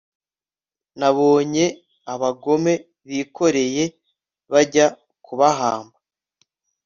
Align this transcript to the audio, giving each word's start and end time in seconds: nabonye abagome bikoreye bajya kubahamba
nabonye 0.99 1.65
abagome 2.13 2.73
bikoreye 3.09 3.83
bajya 4.51 4.85
kubahamba 5.25 5.97